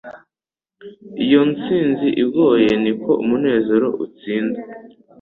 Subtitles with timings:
[1.23, 4.59] Iyo intsinzi igoye, niko umunezero utsinda.”